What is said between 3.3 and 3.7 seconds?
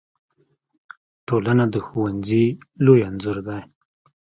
دی.